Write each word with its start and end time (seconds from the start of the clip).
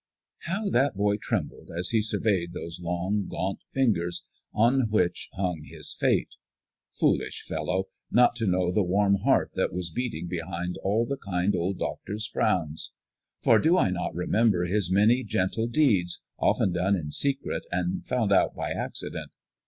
How 0.47 0.67
that 0.71 0.95
boy 0.95 1.17
trembled 1.17 1.69
as 1.77 1.89
he 1.89 2.01
surveyed 2.01 2.53
those 2.53 2.79
long, 2.81 3.27
gaunt 3.29 3.59
fingers 3.71 4.25
on 4.51 4.89
which 4.89 5.29
hung 5.35 5.63
his 5.65 5.93
fate! 5.93 6.29
Foolish 6.91 7.43
fellow, 7.45 7.83
not 8.09 8.35
to 8.37 8.47
know 8.47 8.71
the 8.71 8.81
warm 8.81 9.17
heart 9.17 9.51
that 9.53 9.71
was 9.71 9.91
beating 9.91 10.25
behind 10.27 10.79
all 10.81 11.05
the 11.05 11.17
kind 11.17 11.55
old 11.55 11.77
Doctor's 11.77 12.25
frowns! 12.25 12.93
For 13.41 13.59
do 13.59 13.77
I 13.77 13.91
not 13.91 14.15
remember 14.15 14.63
his 14.63 14.91
many 14.91 15.23
gentle 15.23 15.67
deeds, 15.67 16.19
often 16.39 16.73
done 16.73 16.95
in 16.95 17.11
secret 17.11 17.61
and 17.71 18.03
found 18.03 18.31
out 18.31 18.55
by 18.55 18.71
accident? 18.71 19.29